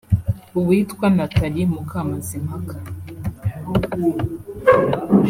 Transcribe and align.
uwitwa 0.59 1.05
Nathalie 1.15 1.63
Mukamazimpaka 1.73 2.77